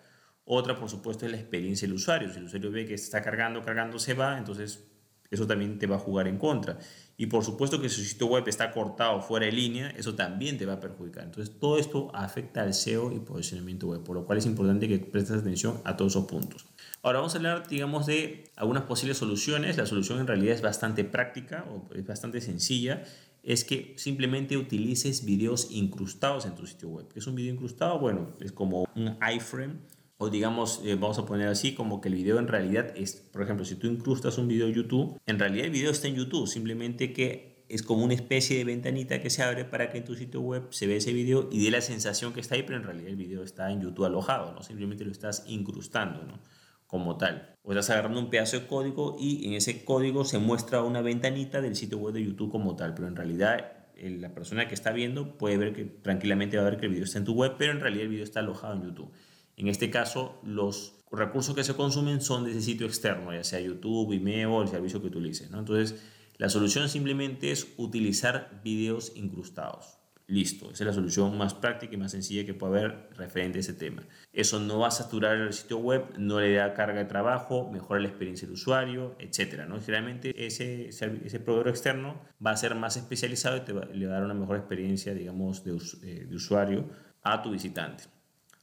Otra, 0.44 0.76
por 0.76 0.88
supuesto, 0.88 1.26
es 1.26 1.32
la 1.32 1.38
experiencia 1.38 1.88
del 1.88 1.96
usuario. 1.96 2.31
Si 2.31 2.38
el 2.38 2.44
usuario 2.44 2.70
ve 2.70 2.87
que 2.87 2.94
está 2.94 3.20
cargando, 3.20 3.62
cargando, 3.62 3.98
se 3.98 4.14
va, 4.14 4.38
entonces 4.38 4.95
eso 5.31 5.46
también 5.46 5.78
te 5.78 5.87
va 5.87 5.96
a 5.96 5.99
jugar 5.99 6.28
en 6.28 6.38
contra. 6.38 6.78
Y 7.17 7.26
por 7.26 7.44
supuesto 7.44 7.81
que 7.81 7.88
si 7.88 8.02
su 8.02 8.08
sitio 8.08 8.26
web 8.26 8.46
está 8.46 8.70
cortado 8.73 9.20
fuera 9.23 9.46
de 9.46 9.52
línea, 9.52 9.90
eso 9.90 10.14
también 10.14 10.58
te 10.58 10.67
va 10.67 10.75
a 10.75 10.81
perjudicar. 10.81 11.25
Entonces 11.25 11.55
todo 11.58 11.78
esto 11.78 12.11
afecta 12.14 12.62
al 12.62 12.75
SEO 12.75 13.12
y 13.12 13.20
posicionamiento 13.20 13.88
web, 13.88 14.02
por 14.02 14.17
lo 14.17 14.26
cual 14.26 14.38
es 14.38 14.46
importante 14.46 14.87
que 14.88 14.99
prestes 14.99 15.38
atención 15.38 15.81
a 15.84 15.96
todos 15.96 16.12
esos 16.12 16.26
puntos. 16.26 16.67
Ahora 17.02 17.19
vamos 17.19 17.34
a 17.34 17.38
hablar, 17.38 17.69
digamos, 17.69 18.06
de 18.06 18.50
algunas 18.56 18.82
posibles 18.84 19.17
soluciones. 19.17 19.76
La 19.76 19.87
solución 19.87 20.19
en 20.19 20.26
realidad 20.26 20.55
es 20.55 20.62
bastante 20.62 21.05
práctica 21.05 21.64
o 21.70 21.94
es 21.94 22.06
bastante 22.06 22.40
sencilla. 22.40 23.05
Es 23.43 23.64
que 23.64 23.94
simplemente 23.96 24.56
utilices 24.56 25.25
videos 25.25 25.69
incrustados 25.70 26.46
en 26.46 26.56
tu 26.56 26.67
sitio 26.67 26.88
web. 26.88 27.06
¿Qué 27.12 27.20
es 27.20 27.26
un 27.26 27.37
video 27.37 27.55
incrustado? 27.55 27.99
Bueno, 27.99 28.32
es 28.40 28.52
como 28.52 28.88
un 28.96 29.17
iframe 29.34 29.75
o 30.19 30.31
digamos, 30.31 30.81
eh, 30.85 30.95
vamos 30.95 31.19
a 31.19 31.27
poner 31.27 31.49
así, 31.49 31.75
como 31.75 32.01
que 32.01 32.09
el 32.09 32.15
video 32.15 32.39
en 32.39 32.49
realidad 32.49 32.93
es, 32.97 33.17
por 33.17 33.43
ejemplo, 33.43 33.65
si 33.65 33.77
tú 33.77 33.87
incrustas 33.87 34.39
un 34.39 34.49
video 34.49 34.69
YouTube, 34.69 35.21
en 35.27 35.39
realidad 35.39 35.67
el 35.67 35.73
video 35.73 35.91
está 35.91 36.09
en 36.09 36.15
YouTube, 36.15 36.47
simplemente 36.47 37.13
que 37.13 37.57
es 37.69 37.83
como 37.83 38.05
una 38.05 38.15
especie 38.15 38.57
de 38.57 38.65
ventanita 38.65 39.21
que 39.21 39.29
se 39.29 39.43
abre 39.43 39.65
para 39.65 39.91
que 39.91 39.99
en 39.99 40.05
tu 40.05 40.15
sitio 40.15 40.41
web 40.41 40.69
se 40.71 40.87
vea 40.87 40.97
ese 40.97 41.13
video 41.13 41.49
y 41.51 41.65
dé 41.65 41.71
la 41.71 41.81
sensación 41.81 42.33
que 42.33 42.41
está 42.41 42.55
ahí, 42.55 42.63
pero 42.63 42.79
en 42.79 42.85
realidad 42.85 43.09
el 43.11 43.17
video 43.17 43.43
está 43.43 43.71
en 43.71 43.83
YouTube 43.83 44.07
alojado, 44.07 44.53
¿no? 44.53 44.63
Simplemente 44.63 45.05
lo 45.05 45.11
estás 45.11 45.45
incrustando, 45.49 46.23
¿no? 46.23 46.41
Como 46.87 47.17
tal. 47.17 47.57
O 47.63 47.73
estás 47.73 47.91
agarrando 47.91 48.21
un 48.21 48.31
pedazo 48.31 48.61
de 48.61 48.67
código 48.69 49.17
y 49.19 49.49
en 49.49 49.55
ese 49.55 49.85
código 49.85 50.25
se 50.25 50.39
muestra 50.39 50.83
una 50.83 51.03
ventanita 51.03 51.61
del 51.61 51.75
sitio 51.75 51.99
web 51.99 52.15
de 52.15 52.25
YouTube 52.25 52.53
como 52.53 52.77
tal, 52.77 52.95
pero 52.95 53.09
en 53.09 53.17
realidad 53.17 53.73
la 54.01 54.33
persona 54.33 54.69
que 54.69 54.75
está 54.75 54.93
viendo 54.93 55.37
puede 55.37 55.57
ver 55.57 55.73
que 55.73 55.85
tranquilamente 55.85 56.57
va 56.57 56.67
a 56.67 56.71
ver 56.71 56.79
que 56.79 56.87
el 56.87 56.93
video 56.93 57.05
está 57.05 57.19
en 57.19 57.25
tu 57.25 57.35
web, 57.35 57.55
pero 57.59 57.73
en 57.73 57.81
realidad 57.81 58.05
el 58.05 58.11
video 58.11 58.25
está 58.25 58.41
alojado 58.41 58.75
en 58.75 58.85
YouTube. 58.85 59.11
En 59.56 59.69
este 59.69 59.91
caso, 59.91 60.38
los 60.44 60.97
recursos 61.11 61.55
que 61.55 61.64
se 61.64 61.75
consumen 61.75 62.20
son 62.20 62.44
de 62.44 62.50
ese 62.50 62.62
sitio 62.62 62.87
externo, 62.87 63.32
ya 63.32 63.44
sea 63.44 63.61
YouTube, 63.61 64.11
Vimeo, 64.11 64.62
el 64.62 64.69
servicio 64.69 65.00
que 65.00 65.08
utilices. 65.08 65.50
¿no? 65.50 65.58
Entonces, 65.61 66.03
la 66.37 66.50
solución 66.50 66.88
simplemente 66.88 67.50
es 67.50 67.73
utilizar 67.79 68.61
videos 68.62 69.12
incrustados. 69.17 69.99
Listo, 70.29 70.73
esa 70.73 70.82
es 70.82 70.87
la 70.88 70.93
solución 70.93 71.38
más 71.38 71.55
práctica 71.55 71.94
y 71.94 71.99
más 71.99 72.11
sencilla 72.11 72.44
que 72.44 72.53
puede 72.53 72.81
haber 72.81 73.11
referente 73.17 73.58
a 73.58 73.61
ese 73.61 73.75
tema. 73.75 74.03
Eso 74.32 74.58
no 74.58 74.81
va 74.81 74.88
a 74.88 74.91
saturar 74.91 75.37
el 75.37 75.53
sitio 75.53 75.79
web, 75.79 76.05
no 76.19 76.41
le 76.41 76.55
da 76.55 76.75
carga 76.75 76.99
de 76.99 77.05
trabajo, 77.05 77.70
mejora 77.70 78.00
la 78.00 78.08
experiencia 78.08 78.47
del 78.49 78.55
usuario, 78.55 79.14
etc. 79.20 79.67
¿no? 79.69 79.81
Generalmente 79.81 80.47
ese, 80.47 80.88
ese 80.88 81.41
proveedor 81.41 81.69
externo 81.69 82.20
va 82.44 82.50
a 82.50 82.56
ser 82.56 82.75
más 82.75 82.97
especializado 82.97 83.56
y 83.56 83.61
te 83.61 83.73
va, 83.73 83.85
le 83.85 84.06
va 84.06 84.14
a 84.14 84.17
dar 84.17 84.25
una 84.25 84.35
mejor 84.35 84.56
experiencia, 84.56 85.14
digamos, 85.14 85.62
de, 85.62 85.79
eh, 86.03 86.26
de 86.29 86.35
usuario 86.35 86.91
a 87.23 87.41
tu 87.41 87.53
visitante. 87.53 88.05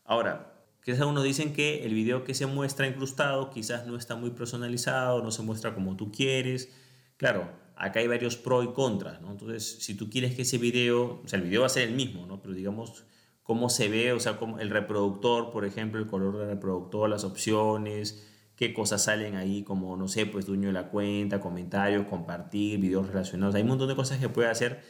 Ahora, 0.03 0.52
Quizás 0.83 0.99
algunos 0.99 1.23
dicen 1.23 1.53
que 1.53 1.85
el 1.85 1.93
video 1.93 2.23
que 2.23 2.33
se 2.33 2.45
muestra 2.45 2.87
incrustado 2.87 3.49
quizás 3.49 3.87
no 3.87 3.95
está 3.95 4.15
muy 4.15 4.31
personalizado, 4.31 5.23
no 5.23 5.31
se 5.31 5.41
muestra 5.41 5.73
como 5.73 5.95
tú 5.95 6.11
quieres. 6.11 6.69
Claro, 7.15 7.49
acá 7.75 8.01
hay 8.01 8.07
varios 8.07 8.35
pros 8.35 8.65
y 8.65 8.73
contras, 8.73 9.21
¿no? 9.21 9.31
Entonces, 9.31 9.77
si 9.79 9.95
tú 9.95 10.09
quieres 10.09 10.35
que 10.35 10.41
ese 10.41 10.57
video, 10.57 11.21
o 11.23 11.27
sea, 11.27 11.39
el 11.39 11.45
video 11.45 11.61
va 11.61 11.67
a 11.67 11.69
ser 11.69 11.87
el 11.87 11.95
mismo, 11.95 12.25
¿no? 12.25 12.41
Pero 12.41 12.53
digamos, 12.53 13.05
cómo 13.43 13.69
se 13.69 13.87
ve, 13.87 14.11
o 14.11 14.19
sea, 14.19 14.37
como 14.37 14.59
el 14.59 14.69
reproductor, 14.69 15.51
por 15.51 15.65
ejemplo, 15.65 15.99
el 16.01 16.07
color 16.07 16.37
del 16.37 16.47
reproductor, 16.47 17.09
las 17.09 17.23
opciones, 17.23 18.27
qué 18.55 18.73
cosas 18.73 19.03
salen 19.03 19.35
ahí, 19.35 19.63
como, 19.63 19.95
no 19.95 20.07
sé, 20.07 20.25
pues 20.25 20.45
dueño 20.45 20.67
de 20.67 20.73
la 20.73 20.89
cuenta, 20.89 21.39
comentarios, 21.39 22.07
compartir, 22.07 22.79
videos 22.79 23.07
relacionados. 23.07 23.55
Hay 23.55 23.61
un 23.61 23.69
montón 23.69 23.87
de 23.87 23.95
cosas 23.95 24.19
que 24.19 24.29
puede 24.29 24.49
hacer 24.49 24.81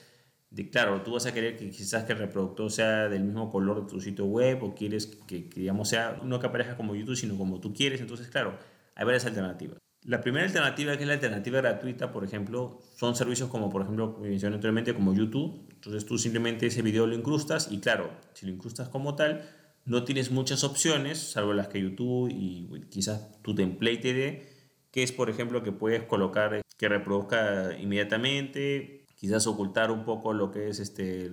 claro, 0.71 1.01
tú 1.01 1.13
vas 1.13 1.25
a 1.25 1.33
querer 1.33 1.55
que 1.55 1.69
quizás 1.69 2.03
que 2.03 2.13
el 2.13 2.19
reproductor 2.19 2.71
sea 2.71 3.09
del 3.09 3.23
mismo 3.23 3.51
color 3.51 3.83
de 3.83 3.89
tu 3.89 3.99
sitio 3.99 4.25
web 4.25 4.63
o 4.63 4.75
quieres 4.75 5.07
que, 5.27 5.49
digamos, 5.55 5.89
sea 5.89 6.19
no 6.23 6.39
que 6.39 6.47
aparezca 6.47 6.77
como 6.77 6.95
YouTube, 6.95 7.15
sino 7.15 7.37
como 7.37 7.59
tú 7.59 7.73
quieres. 7.73 8.01
Entonces, 8.01 8.27
claro, 8.27 8.57
hay 8.95 9.05
varias 9.05 9.25
alternativas. 9.25 9.77
La 10.05 10.21
primera 10.21 10.45
alternativa, 10.45 10.95
que 10.97 11.03
es 11.03 11.07
la 11.07 11.13
alternativa 11.13 11.61
gratuita, 11.61 12.11
por 12.11 12.25
ejemplo, 12.25 12.81
son 12.95 13.15
servicios 13.15 13.49
como, 13.49 13.69
por 13.69 13.83
ejemplo, 13.83 14.17
mencioné 14.21 14.55
anteriormente, 14.55 14.93
como 14.93 15.13
YouTube. 15.13 15.65
Entonces 15.71 16.05
tú 16.05 16.17
simplemente 16.17 16.67
ese 16.67 16.81
video 16.81 17.07
lo 17.07 17.15
incrustas 17.15 17.71
y 17.71 17.79
claro, 17.79 18.11
si 18.33 18.45
lo 18.45 18.51
incrustas 18.51 18.89
como 18.89 19.15
tal, 19.15 19.49
no 19.85 20.03
tienes 20.03 20.29
muchas 20.29 20.63
opciones, 20.63 21.17
salvo 21.17 21.53
las 21.53 21.67
que 21.67 21.81
YouTube 21.81 22.29
y 22.29 22.67
quizás 22.89 23.41
tu 23.41 23.55
template 23.55 23.97
te 23.97 24.13
dé, 24.13 24.49
que 24.91 25.03
es, 25.03 25.11
por 25.11 25.29
ejemplo, 25.29 25.63
que 25.63 25.71
puedes 25.71 26.03
colocar 26.03 26.61
que 26.77 26.89
reproduzca 26.89 27.77
inmediatamente, 27.79 29.02
quizás 29.23 29.47
ocultar 29.47 29.89
un 29.89 30.03
poco 30.03 30.33
lo 30.33 30.51
que 30.51 30.67
es 30.67 30.81
este, 30.81 31.31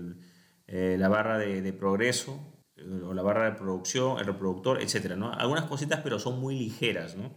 eh, 0.68 0.94
la 0.96 1.08
barra 1.08 1.38
de, 1.38 1.72
progreso 1.72 2.38
eh, 2.76 2.84
o 3.04 3.12
la 3.14 3.22
barra 3.22 3.46
de 3.46 3.56
producción, 3.58 4.20
el 4.20 4.26
reproductor, 4.26 4.80
etcétera, 4.80 5.16
¿no? 5.16 5.32
Algunas 5.32 5.64
cositas, 5.64 5.98
pero 6.00 6.20
son 6.20 6.38
muy 6.38 6.56
ligeras, 6.56 7.16
¿no? 7.16 7.34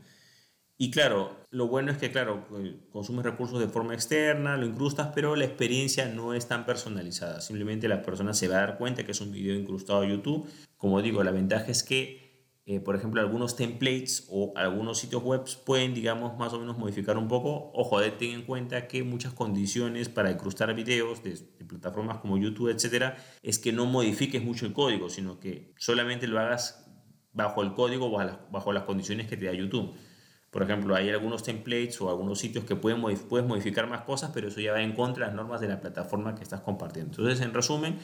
Y 0.77 0.91
claro, 0.91 1.47
lo 1.49 1.67
bueno 1.69 1.91
es 1.91 1.97
que, 1.97 2.11
claro, 2.11 2.45
eh, 2.59 2.87
consumes 2.91 3.25
recursos 3.25 3.59
de 3.59 3.67
forma 3.67 3.95
externa, 3.95 4.55
lo 4.55 4.67
incrustas, 4.67 5.09
pero 5.15 5.35
la 5.35 5.45
experiencia 5.45 6.05
no 6.05 6.35
es 6.35 6.47
tan 6.47 6.67
personalizada. 6.67 7.41
Simplemente 7.41 7.87
la 7.87 8.03
persona 8.03 8.35
se 8.35 8.47
va 8.47 8.57
a 8.57 8.59
dar 8.59 8.77
cuenta 8.77 9.03
que 9.03 9.13
es 9.13 9.21
un 9.21 9.31
video 9.31 9.55
incrustado 9.55 10.01
a 10.01 10.07
YouTube. 10.07 10.47
Como 10.77 11.01
digo, 11.01 11.23
la 11.23 11.31
ventaja 11.31 11.71
es 11.71 11.81
que 11.81 12.22
eh, 12.65 12.79
por 12.79 12.95
ejemplo, 12.95 13.19
algunos 13.19 13.57
templates 13.57 14.25
o 14.29 14.53
algunos 14.55 14.97
sitios 14.97 15.21
web 15.21 15.43
pueden, 15.65 15.93
digamos, 15.93 16.37
más 16.37 16.53
o 16.53 16.59
menos 16.59 16.77
modificar 16.77 17.17
un 17.17 17.27
poco. 17.27 17.71
Ojo, 17.73 18.01
ten 18.13 18.31
en 18.31 18.43
cuenta 18.43 18.87
que 18.87 19.03
muchas 19.03 19.33
condiciones 19.33 20.07
para 20.07 20.31
incrustar 20.31 20.73
videos 20.73 21.21
de, 21.23 21.35
plataformas 21.67 22.19
como 22.19 22.37
YouTube, 22.37 22.69
etcétera, 22.69 23.17
es 23.41 23.59
que 23.59 23.73
no 23.73 23.85
modifiques 23.85 24.41
mucho 24.43 24.65
el 24.65 24.71
código, 24.71 25.09
sino 25.09 25.39
que 25.39 25.73
solamente 25.77 26.27
lo 26.27 26.39
hagas 26.39 26.89
bajo 27.33 27.63
el 27.63 27.73
código 27.73 28.05
o 28.05 28.37
bajo 28.51 28.71
las, 28.71 28.83
condiciones 28.83 29.27
que 29.27 29.35
te 29.35 29.45
da 29.45 29.53
YouTube. 29.53 29.93
Por 30.49 30.61
ejemplo, 30.61 30.95
hay 30.95 31.09
algunos 31.09 31.43
templates 31.43 31.99
o 31.99 32.09
algunos 32.09 32.39
sitios 32.39 32.63
que 32.63 32.75
pueden 32.75 33.01
puedes 33.01 33.45
modificar 33.45 33.89
más 33.89 34.01
cosas, 34.01 34.31
pero 34.33 34.47
eso 34.47 34.61
ya 34.61 34.71
va 34.71 34.81
en 34.81 34.93
contra 34.93 35.25
de 35.25 35.31
las 35.31 35.35
normas 35.35 35.59
de 35.59 35.67
la 35.67 35.81
plataforma 35.81 36.35
que 36.35 36.43
estás 36.43 36.61
compartiendo. 36.61 37.11
Entonces, 37.11 37.43
en 37.43 37.53
resumen, 37.53 37.97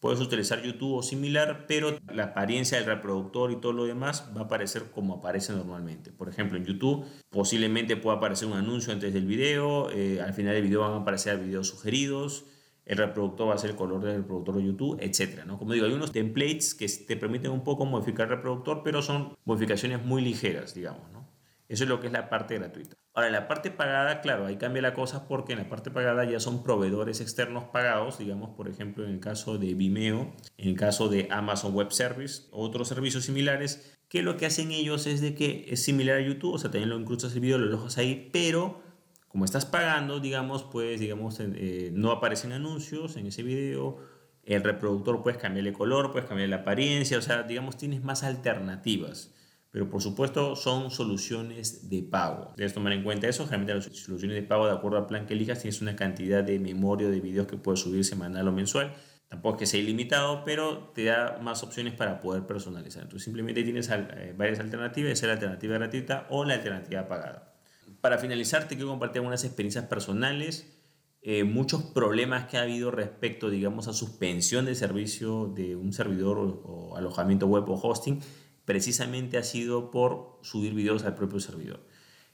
Puedes 0.00 0.20
utilizar 0.20 0.62
YouTube 0.62 0.96
o 0.96 1.02
similar, 1.02 1.64
pero 1.66 1.98
la 2.12 2.24
apariencia 2.24 2.78
del 2.78 2.86
reproductor 2.86 3.50
y 3.50 3.56
todo 3.56 3.72
lo 3.72 3.84
demás 3.84 4.30
va 4.36 4.42
a 4.42 4.44
aparecer 4.44 4.90
como 4.90 5.14
aparece 5.14 5.52
normalmente. 5.54 6.12
Por 6.12 6.28
ejemplo, 6.28 6.58
en 6.58 6.64
YouTube 6.64 7.06
posiblemente 7.30 7.96
pueda 7.96 8.18
aparecer 8.18 8.46
un 8.46 8.54
anuncio 8.54 8.92
antes 8.92 9.14
del 9.14 9.26
video, 9.26 9.90
eh, 9.90 10.20
al 10.20 10.34
final 10.34 10.54
del 10.54 10.64
video 10.64 10.80
van 10.80 10.92
a 10.92 10.96
aparecer 10.96 11.38
videos 11.38 11.68
sugeridos, 11.68 12.44
el 12.84 12.98
reproductor 12.98 13.48
va 13.48 13.54
a 13.54 13.58
ser 13.58 13.70
el 13.70 13.76
color 13.76 14.02
del 14.02 14.18
reproductor 14.18 14.56
de 14.56 14.64
YouTube, 14.64 14.98
etc. 15.00 15.44
¿no? 15.44 15.58
Como 15.58 15.72
digo, 15.72 15.86
hay 15.86 15.92
unos 15.92 16.12
templates 16.12 16.74
que 16.74 16.86
te 16.88 17.16
permiten 17.16 17.50
un 17.50 17.64
poco 17.64 17.84
modificar 17.84 18.28
el 18.28 18.36
reproductor, 18.36 18.82
pero 18.84 19.02
son 19.02 19.36
modificaciones 19.44 20.04
muy 20.04 20.22
ligeras, 20.22 20.74
digamos. 20.74 21.10
¿no? 21.10 21.25
Eso 21.68 21.84
es 21.84 21.88
lo 21.88 22.00
que 22.00 22.06
es 22.06 22.12
la 22.12 22.28
parte 22.28 22.58
gratuita. 22.58 22.96
Ahora, 23.12 23.28
en 23.28 23.32
la 23.32 23.48
parte 23.48 23.70
pagada, 23.70 24.20
claro, 24.20 24.46
ahí 24.46 24.56
cambia 24.56 24.82
la 24.82 24.94
cosa 24.94 25.26
porque 25.26 25.54
en 25.54 25.58
la 25.58 25.68
parte 25.68 25.90
pagada 25.90 26.24
ya 26.24 26.38
son 26.38 26.62
proveedores 26.62 27.20
externos 27.20 27.64
pagados, 27.64 28.18
digamos, 28.18 28.50
por 28.50 28.68
ejemplo, 28.68 29.04
en 29.04 29.10
el 29.10 29.20
caso 29.20 29.58
de 29.58 29.74
Vimeo, 29.74 30.34
en 30.58 30.68
el 30.68 30.76
caso 30.76 31.08
de 31.08 31.28
Amazon 31.30 31.74
Web 31.74 31.92
Service, 31.92 32.42
otros 32.50 32.88
servicios 32.88 33.24
similares, 33.24 33.96
que 34.08 34.22
lo 34.22 34.36
que 34.36 34.46
hacen 34.46 34.70
ellos 34.70 35.06
es 35.06 35.20
de 35.20 35.34
que 35.34 35.66
es 35.68 35.82
similar 35.82 36.18
a 36.18 36.20
YouTube, 36.20 36.54
o 36.54 36.58
sea, 36.58 36.70
también 36.70 36.90
lo 36.90 36.98
incrustas 36.98 37.34
el 37.34 37.40
video, 37.40 37.58
lo 37.58 37.66
alojas 37.66 37.98
ahí, 37.98 38.30
pero 38.32 38.82
como 39.28 39.44
estás 39.44 39.66
pagando, 39.66 40.20
digamos, 40.20 40.62
pues, 40.62 41.00
digamos, 41.00 41.40
eh, 41.40 41.90
no 41.92 42.12
aparecen 42.12 42.52
anuncios 42.52 43.16
en 43.16 43.26
ese 43.26 43.42
video, 43.42 43.98
el 44.44 44.62
reproductor 44.62 45.22
puedes 45.22 45.38
cambiarle 45.38 45.72
color, 45.72 46.12
puedes 46.12 46.28
cambiarle 46.28 46.56
la 46.56 46.62
apariencia, 46.62 47.18
o 47.18 47.22
sea, 47.22 47.42
digamos, 47.42 47.76
tienes 47.76 48.02
más 48.02 48.22
alternativas. 48.22 49.34
Pero 49.76 49.90
por 49.90 50.00
supuesto 50.00 50.56
son 50.56 50.90
soluciones 50.90 51.90
de 51.90 52.02
pago. 52.02 52.54
Debes 52.56 52.72
tomar 52.72 52.94
en 52.94 53.04
cuenta 53.04 53.28
eso. 53.28 53.44
Generalmente 53.44 53.74
las 53.74 53.98
soluciones 53.98 54.34
de 54.34 54.42
pago, 54.42 54.64
de 54.66 54.72
acuerdo 54.72 54.96
al 54.96 55.04
plan 55.04 55.26
que 55.26 55.34
elijas, 55.34 55.60
tienes 55.60 55.82
una 55.82 55.94
cantidad 55.94 56.42
de 56.42 56.58
memoria 56.58 57.10
de 57.10 57.20
videos 57.20 57.46
que 57.46 57.58
puedes 57.58 57.80
subir 57.80 58.02
semanal 58.02 58.48
o 58.48 58.52
mensual. 58.52 58.94
Tampoco 59.28 59.56
es 59.56 59.58
que 59.58 59.66
sea 59.66 59.80
ilimitado, 59.80 60.44
pero 60.46 60.92
te 60.94 61.04
da 61.04 61.40
más 61.42 61.62
opciones 61.62 61.92
para 61.92 62.22
poder 62.22 62.46
personalizar. 62.46 63.02
Entonces 63.02 63.24
simplemente 63.24 63.62
tienes 63.64 63.90
eh, 63.90 64.32
varias 64.34 64.60
alternativas, 64.60 65.12
es 65.12 65.22
la 65.24 65.32
alternativa 65.34 65.74
gratuita 65.74 66.26
o 66.30 66.46
la 66.46 66.54
alternativa 66.54 67.06
pagada. 67.06 67.54
Para 68.00 68.16
finalizar, 68.16 68.68
te 68.68 68.76
quiero 68.76 68.88
compartir 68.88 69.18
algunas 69.18 69.44
experiencias 69.44 69.84
personales. 69.84 70.74
Eh, 71.20 71.44
muchos 71.44 71.82
problemas 71.82 72.46
que 72.46 72.56
ha 72.56 72.62
habido 72.62 72.90
respecto, 72.90 73.50
digamos, 73.50 73.88
a 73.88 73.92
suspensión 73.92 74.64
de 74.64 74.74
servicio 74.74 75.52
de 75.54 75.76
un 75.76 75.92
servidor 75.92 76.38
o 76.38 76.96
alojamiento 76.96 77.46
web 77.46 77.68
o 77.68 77.74
hosting 77.74 78.22
precisamente 78.66 79.38
ha 79.38 79.42
sido 79.42 79.90
por 79.90 80.38
subir 80.42 80.74
videos 80.74 81.04
al 81.04 81.14
propio 81.14 81.40
servidor. 81.40 81.80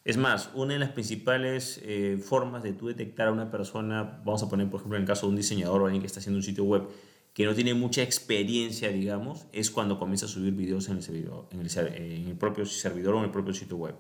Es 0.05 0.17
más, 0.17 0.51
una 0.55 0.73
de 0.73 0.81
las 0.81 0.91
principales 0.91 1.81
eh, 1.85 2.19
formas 2.21 2.65
de 2.65 2.73
tú 2.73 2.89
detectar 2.89 3.29
a 3.29 3.33
una 3.33 3.53
persona, 3.53 4.21
vamos 4.25 4.43
a 4.43 4.49
poner 4.49 4.69
por 4.69 4.81
ejemplo 4.81 4.97
en 4.97 5.05
el 5.05 5.07
caso 5.07 5.27
de 5.27 5.31
un 5.31 5.37
diseñador 5.37 5.83
o 5.83 5.85
alguien 5.85 6.03
que 6.03 6.09
está 6.09 6.19
haciendo 6.19 6.39
un 6.39 6.43
sitio 6.43 6.65
web 6.65 6.89
que 7.33 7.47
no 7.47 7.55
tiene 7.55 7.73
mucha 7.73 8.03
experiencia, 8.03 8.91
digamos, 8.91 9.47
es 9.53 9.71
cuando 9.71 9.99
comienza 9.99 10.27
a 10.27 10.29
subir 10.29 10.53
videos 10.53 10.89
en 10.89 10.97
el, 10.97 11.03
servidor, 11.03 11.47
en 11.51 11.61
el, 11.61 11.95
en 11.95 12.29
el 12.29 12.37
propio 12.37 12.67
servidor 12.67 13.15
o 13.15 13.19
en 13.19 13.25
el 13.25 13.31
propio 13.31 13.55
sitio 13.55 13.77
web. 13.77 13.95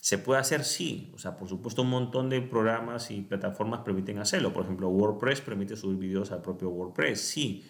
¿Se 0.00 0.18
puede 0.18 0.40
hacer? 0.40 0.64
Sí. 0.64 1.10
O 1.14 1.18
sea, 1.18 1.36
por 1.36 1.48
supuesto, 1.48 1.82
un 1.82 1.90
montón 1.90 2.30
de 2.30 2.40
programas 2.40 3.10
y 3.10 3.22
plataformas 3.22 3.80
permiten 3.80 4.18
hacerlo. 4.18 4.52
Por 4.52 4.64
ejemplo, 4.64 4.88
WordPress 4.88 5.40
permite 5.40 5.76
subir 5.76 5.98
videos 5.98 6.30
al 6.30 6.40
propio 6.40 6.68
WordPress. 6.68 7.20
Sí. 7.20 7.64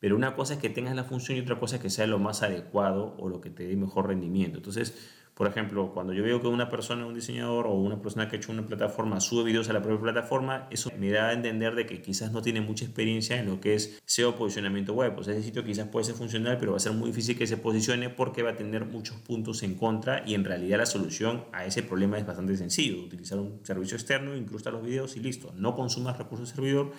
Pero 0.00 0.16
una 0.16 0.34
cosa 0.34 0.54
es 0.54 0.60
que 0.60 0.70
tengas 0.70 0.96
la 0.96 1.04
función 1.04 1.38
y 1.38 1.42
otra 1.42 1.60
cosa 1.60 1.76
es 1.76 1.82
que 1.82 1.90
sea 1.90 2.06
lo 2.06 2.18
más 2.18 2.42
adecuado 2.42 3.14
o 3.18 3.28
lo 3.28 3.40
que 3.40 3.50
te 3.50 3.66
dé 3.66 3.76
mejor 3.76 4.08
rendimiento. 4.08 4.56
Entonces, 4.58 4.94
por 5.40 5.48
ejemplo, 5.48 5.92
cuando 5.94 6.12
yo 6.12 6.22
veo 6.22 6.40
que 6.42 6.48
una 6.48 6.68
persona, 6.68 7.06
un 7.06 7.14
diseñador 7.14 7.66
o 7.66 7.72
una 7.72 8.02
persona 8.02 8.28
que 8.28 8.36
ha 8.36 8.38
hecho 8.38 8.52
una 8.52 8.66
plataforma 8.66 9.20
sube 9.20 9.44
videos 9.44 9.70
a 9.70 9.72
la 9.72 9.80
propia 9.80 10.12
plataforma, 10.12 10.68
eso 10.70 10.90
me 10.98 11.10
da 11.10 11.28
a 11.28 11.32
entender 11.32 11.74
de 11.74 11.86
que 11.86 12.02
quizás 12.02 12.30
no 12.30 12.42
tiene 12.42 12.60
mucha 12.60 12.84
experiencia 12.84 13.38
en 13.38 13.46
lo 13.46 13.58
que 13.58 13.74
es 13.74 14.02
SEO 14.04 14.36
posicionamiento 14.36 14.92
web. 14.92 15.18
O 15.18 15.24
sea, 15.24 15.32
ese 15.32 15.44
sitio 15.44 15.64
quizás 15.64 15.88
puede 15.88 16.04
ser 16.04 16.14
funcional, 16.14 16.58
pero 16.58 16.72
va 16.72 16.76
a 16.76 16.80
ser 16.80 16.92
muy 16.92 17.08
difícil 17.08 17.38
que 17.38 17.46
se 17.46 17.56
posicione 17.56 18.10
porque 18.10 18.42
va 18.42 18.50
a 18.50 18.56
tener 18.56 18.84
muchos 18.84 19.16
puntos 19.16 19.62
en 19.62 19.76
contra 19.76 20.22
y 20.26 20.34
en 20.34 20.44
realidad 20.44 20.76
la 20.76 20.84
solución 20.84 21.44
a 21.52 21.64
ese 21.64 21.82
problema 21.82 22.18
es 22.18 22.26
bastante 22.26 22.54
sencillo. 22.58 23.02
Utilizar 23.02 23.38
un 23.38 23.64
servicio 23.64 23.96
externo, 23.96 24.36
incrusta 24.36 24.70
los 24.70 24.82
videos 24.82 25.16
y 25.16 25.20
listo. 25.20 25.54
No 25.56 25.74
consumas 25.74 26.18
recursos 26.18 26.50
de 26.50 26.54
servidor, 26.54 26.92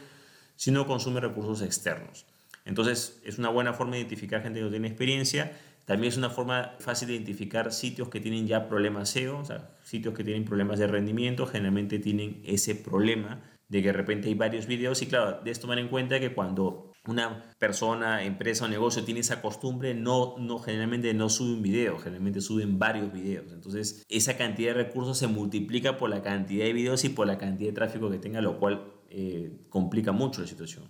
sino 0.56 0.88
consume 0.88 1.20
recursos 1.20 1.62
externos. 1.62 2.26
Entonces 2.66 3.22
es 3.26 3.38
una 3.40 3.50
buena 3.50 3.74
forma 3.74 3.94
de 3.94 4.00
identificar 4.00 4.42
gente 4.42 4.60
que 4.60 4.66
no 4.66 4.72
tiene 4.72 4.88
experiencia. 4.88 5.52
También 5.86 6.12
es 6.12 6.18
una 6.18 6.30
forma 6.30 6.76
fácil 6.80 7.08
de 7.08 7.16
identificar 7.16 7.72
sitios 7.74 8.10
que 8.10 8.20
tienen 8.20 8.48
ya 8.48 8.68
problemas 8.68 9.10
SEO, 9.10 9.40
o 9.40 9.46
sea, 9.46 9.76
sitios 9.84 10.14
que 10.14 10.24
tienen 10.24 10.46
problemas 10.46 10.80
de 10.80 10.88
rendimiento, 10.88 11.48
generalmente 11.48 12.00
tienen 12.00 12.42
ese 12.46 12.76
problema 12.76 13.42
de 13.68 13.82
que 13.82 13.88
de 13.88 13.94
repente 13.94 14.28
hay 14.28 14.36
varios 14.36 14.68
videos 14.68 15.02
y 15.02 15.08
claro, 15.08 15.40
debes 15.44 15.60
tomar 15.60 15.80
en 15.80 15.88
cuenta 15.88 16.20
que 16.20 16.34
cuando 16.34 16.92
una 17.08 17.52
persona, 17.58 18.24
empresa 18.24 18.66
o 18.66 18.68
negocio 18.68 19.04
tiene 19.04 19.22
esa 19.22 19.42
costumbre, 19.42 19.94
no, 19.94 20.36
no 20.38 20.60
generalmente 20.60 21.14
no 21.14 21.30
sube 21.30 21.54
un 21.54 21.62
video, 21.62 21.98
generalmente 21.98 22.42
suben 22.42 22.78
varios 22.78 23.12
videos. 23.12 23.52
Entonces, 23.52 24.04
esa 24.10 24.38
cantidad 24.38 24.76
de 24.76 24.84
recursos 24.84 25.18
se 25.18 25.28
multiplica 25.28 25.98
por 25.98 26.10
la 26.10 26.22
cantidad 26.22 26.66
de 26.66 26.74
videos 26.74 27.04
y 27.06 27.10
por 27.10 27.26
la 27.26 27.38
cantidad 27.38 27.70
de 27.70 27.74
tráfico 27.74 28.12
que 28.12 28.20
tenga, 28.20 28.42
lo 28.42 28.60
cual 28.60 28.92
eh, 29.10 29.52
complica 29.70 30.12
mucho 30.12 30.42
la 30.42 30.48
situación. 30.48 30.84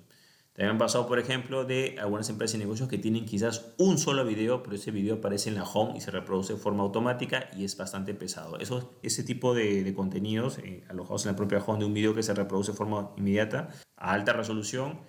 También 0.53 0.71
han 0.71 0.77
pasado, 0.77 1.07
por 1.07 1.17
ejemplo, 1.17 1.63
de 1.63 1.95
algunas 1.99 2.29
empresas 2.29 2.55
y 2.55 2.57
negocios 2.57 2.89
que 2.89 2.97
tienen 2.97 3.25
quizás 3.25 3.73
un 3.77 3.97
solo 3.97 4.25
video, 4.25 4.61
pero 4.61 4.75
ese 4.75 4.91
video 4.91 5.15
aparece 5.15 5.49
en 5.49 5.55
la 5.55 5.63
home 5.63 5.97
y 5.97 6.01
se 6.01 6.11
reproduce 6.11 6.53
de 6.53 6.59
forma 6.59 6.83
automática 6.83 7.49
y 7.55 7.63
es 7.63 7.77
bastante 7.77 8.13
pesado. 8.13 8.59
Eso, 8.59 8.93
ese 9.01 9.23
tipo 9.23 9.53
de, 9.53 9.93
contenidos 9.95 10.59
eh, 10.59 10.83
alojados 10.89 11.25
en 11.25 11.31
la 11.31 11.37
propia 11.37 11.59
home 11.59 11.79
de 11.79 11.85
un 11.85 11.93
video 11.93 12.13
que 12.13 12.21
se 12.21 12.33
reproduce 12.33 12.73
de 12.73 12.77
forma 12.77 13.11
inmediata, 13.15 13.69
a 13.95 14.11
alta 14.11 14.33
resolución 14.33 14.99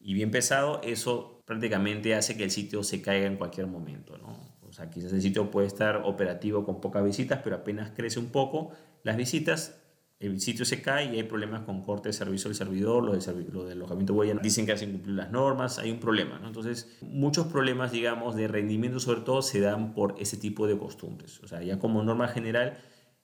y 0.00 0.14
bien 0.14 0.30
pesado, 0.30 0.80
eso 0.82 1.42
prácticamente 1.44 2.14
hace 2.14 2.36
que 2.36 2.44
el 2.44 2.50
sitio 2.50 2.82
se 2.82 3.02
caiga 3.02 3.26
en 3.26 3.36
cualquier 3.36 3.66
momento. 3.66 4.16
¿no? 4.16 4.56
O 4.62 4.72
sea, 4.72 4.88
quizás 4.88 5.12
el 5.12 5.20
sitio 5.20 5.50
puede 5.50 5.66
estar 5.66 6.02
operativo 6.04 6.64
con 6.64 6.80
pocas 6.80 7.04
visitas, 7.04 7.40
pero 7.44 7.56
apenas 7.56 7.90
crece 7.90 8.18
un 8.18 8.30
poco 8.30 8.70
las 9.02 9.16
visitas, 9.16 9.78
el 10.18 10.40
sitio 10.40 10.64
se 10.64 10.80
cae 10.80 11.14
y 11.14 11.16
hay 11.16 11.24
problemas 11.24 11.62
con 11.62 11.82
corte 11.82 12.08
de 12.08 12.12
servicio 12.14 12.48
del 12.48 12.56
servidor, 12.56 13.04
lo, 13.04 13.14
de 13.14 13.52
lo 13.52 13.64
del 13.64 13.78
alojamiento 13.78 14.14
web 14.14 14.40
dicen 14.40 14.64
que 14.64 14.72
hacen 14.72 14.92
cumplir 14.92 15.14
las 15.14 15.30
normas, 15.30 15.78
hay 15.78 15.90
un 15.90 16.00
problema. 16.00 16.38
¿no? 16.38 16.46
Entonces, 16.46 16.96
muchos 17.02 17.46
problemas, 17.48 17.92
digamos, 17.92 18.34
de 18.34 18.48
rendimiento 18.48 18.98
sobre 18.98 19.20
todo 19.20 19.42
se 19.42 19.60
dan 19.60 19.92
por 19.92 20.14
ese 20.18 20.38
tipo 20.38 20.66
de 20.66 20.78
costumbres. 20.78 21.40
O 21.40 21.48
sea, 21.48 21.62
ya 21.62 21.78
como 21.78 22.02
norma 22.02 22.28
general, 22.28 22.78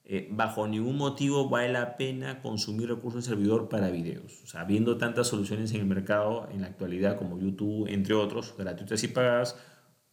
eh, 0.05 0.29
bajo 0.31 0.67
ningún 0.69 0.99
motivo 0.99 1.49
vale 1.49 1.73
la 1.73 1.97
pena 1.97 2.43
consumir 2.43 2.89
recursos 2.89 3.25
de 3.25 3.31
servidor 3.31 3.71
para 3.71 3.89
videos. 3.91 4.43
O 4.43 4.47
sea, 4.47 4.61
habiendo 4.61 4.99
tantas 4.99 5.29
soluciones 5.29 5.73
en 5.73 5.81
el 5.81 5.87
mercado 5.87 6.49
en 6.53 6.61
la 6.61 6.67
actualidad 6.67 7.17
como 7.17 7.39
YouTube, 7.39 7.87
entre 7.89 8.15
otros, 8.15 8.55
gratuitas 8.59 9.03
y 9.03 9.09
pagadas, 9.09 9.57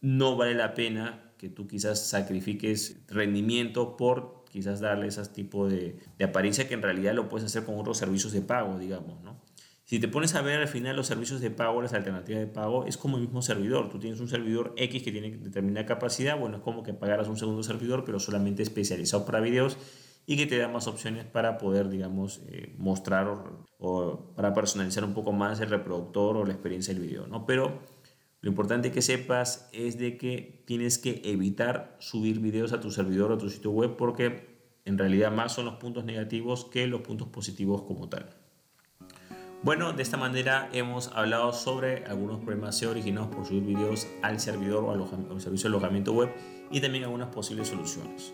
no 0.00 0.36
vale 0.36 0.54
la 0.54 0.72
pena 0.72 1.34
que 1.36 1.50
tú 1.50 1.66
quizás 1.66 2.08
sacrifiques 2.08 3.04
rendimiento 3.08 3.96
por 3.96 4.39
quizás 4.50 4.80
darle 4.80 5.06
ese 5.06 5.24
tipo 5.26 5.68
de, 5.68 5.96
de, 6.18 6.24
apariencia 6.24 6.68
que 6.68 6.74
en 6.74 6.82
realidad 6.82 7.14
lo 7.14 7.28
puedes 7.28 7.46
hacer 7.46 7.64
con 7.64 7.78
otros 7.78 7.98
servicios 7.98 8.32
de 8.32 8.42
pago, 8.42 8.78
digamos, 8.78 9.22
¿no? 9.22 9.40
Si 9.90 9.98
te 9.98 10.06
pones 10.06 10.36
a 10.36 10.42
ver 10.42 10.60
al 10.60 10.68
final 10.68 10.94
los 10.94 11.08
servicios 11.08 11.40
de 11.40 11.50
pago, 11.50 11.82
las 11.82 11.94
alternativas 11.94 12.40
de 12.40 12.46
pago, 12.46 12.86
es 12.86 12.96
como 12.96 13.16
el 13.16 13.24
mismo 13.24 13.42
servidor. 13.42 13.90
Tú 13.90 13.98
tienes 13.98 14.20
un 14.20 14.28
servidor 14.28 14.72
X 14.76 15.02
que 15.02 15.10
tiene 15.10 15.36
determinada 15.36 15.84
capacidad, 15.84 16.38
bueno, 16.38 16.58
es 16.58 16.62
como 16.62 16.84
que 16.84 16.94
pagaras 16.94 17.26
un 17.26 17.36
segundo 17.36 17.64
servidor, 17.64 18.04
pero 18.04 18.20
solamente 18.20 18.62
especializado 18.62 19.26
para 19.26 19.40
videos 19.40 19.78
y 20.26 20.36
que 20.36 20.46
te 20.46 20.58
da 20.58 20.68
más 20.68 20.86
opciones 20.86 21.24
para 21.24 21.58
poder, 21.58 21.88
digamos, 21.88 22.40
eh, 22.46 22.72
mostrar 22.78 23.26
o, 23.26 23.66
o, 23.78 24.32
para 24.36 24.54
personalizar 24.54 25.02
un 25.04 25.12
poco 25.12 25.32
más 25.32 25.58
el 25.58 25.70
reproductor 25.70 26.36
o 26.36 26.44
la 26.44 26.52
experiencia 26.52 26.94
del 26.94 27.02
video, 27.02 27.26
¿no? 27.26 27.44
Pero 27.44 27.80
lo 28.42 28.48
importante 28.48 28.90
que 28.90 29.02
sepas 29.02 29.68
es 29.72 29.98
de 29.98 30.16
que 30.16 30.62
tienes 30.66 30.98
que 30.98 31.20
evitar 31.24 31.96
subir 32.00 32.40
videos 32.40 32.72
a 32.72 32.80
tu 32.80 32.90
servidor 32.90 33.32
o 33.32 33.34
a 33.34 33.38
tu 33.38 33.50
sitio 33.50 33.70
web 33.70 33.96
porque 33.96 34.48
en 34.86 34.96
realidad 34.96 35.30
más 35.30 35.52
son 35.52 35.66
los 35.66 35.74
puntos 35.74 36.04
negativos 36.04 36.64
que 36.64 36.86
los 36.86 37.02
puntos 37.02 37.28
positivos 37.28 37.82
como 37.82 38.08
tal. 38.08 38.30
Bueno, 39.62 39.92
de 39.92 40.02
esta 40.02 40.16
manera 40.16 40.70
hemos 40.72 41.08
hablado 41.08 41.52
sobre 41.52 42.06
algunos 42.06 42.40
problemas 42.40 42.82
originados 42.82 43.28
por 43.28 43.44
subir 43.44 43.62
videos 43.62 44.06
al 44.22 44.40
servidor 44.40 44.84
o 44.84 44.92
al 44.92 45.40
servicio 45.40 45.68
de 45.68 45.76
alojamiento 45.76 46.14
web 46.14 46.30
y 46.70 46.80
también 46.80 47.04
algunas 47.04 47.28
posibles 47.28 47.68
soluciones. 47.68 48.32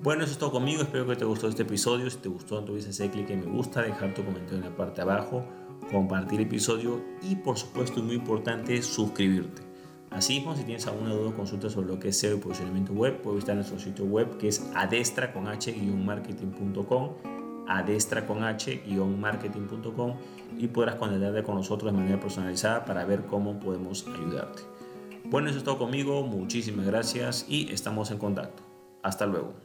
Bueno, 0.00 0.24
eso 0.24 0.32
es 0.32 0.38
todo 0.38 0.50
conmigo. 0.50 0.80
Espero 0.80 1.06
que 1.06 1.16
te 1.16 1.26
gustó 1.26 1.48
este 1.48 1.62
episodio. 1.62 2.08
Si 2.08 2.18
te 2.18 2.30
gustó, 2.30 2.58
olvides 2.58 2.88
hacer 2.88 3.10
clic 3.10 3.28
en 3.28 3.40
me 3.40 3.46
gusta, 3.46 3.82
dejar 3.82 4.14
tu 4.14 4.24
comentario 4.24 4.58
en 4.58 4.64
la 4.64 4.74
parte 4.74 4.96
de 4.96 5.02
abajo 5.02 5.44
compartir 5.90 6.40
episodio 6.40 7.02
y 7.22 7.36
por 7.36 7.58
supuesto, 7.58 8.02
muy 8.02 8.16
importante, 8.16 8.80
suscribirte. 8.82 9.62
Así 10.10 10.34
mismo, 10.34 10.54
si 10.54 10.62
tienes 10.64 10.86
alguna 10.86 11.12
duda 11.12 11.30
o 11.30 11.34
consulta 11.34 11.68
sobre 11.68 11.88
lo 11.88 11.98
que 11.98 12.08
es 12.08 12.18
SEO 12.18 12.36
y 12.36 12.40
posicionamiento 12.40 12.92
web, 12.92 13.20
puedes 13.20 13.36
visitar 13.36 13.56
nuestro 13.56 13.78
sitio 13.78 14.04
web 14.04 14.36
que 14.38 14.48
es 14.48 14.70
adestra 14.74 15.32
con 15.32 15.48
h-marketing.com 15.48 17.10
adestra 17.66 18.26
con 18.26 18.42
h-marketing.com 18.42 20.14
y 20.58 20.68
podrás 20.68 20.96
conectarte 20.96 21.42
con 21.42 21.56
nosotros 21.56 21.92
de 21.92 21.98
manera 21.98 22.20
personalizada 22.20 22.84
para 22.84 23.04
ver 23.04 23.24
cómo 23.26 23.58
podemos 23.58 24.06
ayudarte. 24.06 24.62
Bueno, 25.24 25.48
eso 25.48 25.58
es 25.58 25.64
todo 25.64 25.78
conmigo, 25.78 26.22
muchísimas 26.22 26.86
gracias 26.86 27.46
y 27.48 27.72
estamos 27.72 28.10
en 28.10 28.18
contacto. 28.18 28.62
Hasta 29.02 29.26
luego. 29.26 29.63